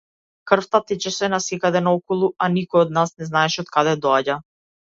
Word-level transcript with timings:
Крвта 0.51 0.79
течеше 0.91 1.29
насекаде 1.33 1.83
наоколу, 1.89 2.31
а 2.47 2.49
никој 2.57 2.85
од 2.87 2.97
нас 2.99 3.15
не 3.21 3.31
знаеше 3.31 3.63
од 3.67 3.73
каде 3.79 3.97
доаѓа. 4.09 4.43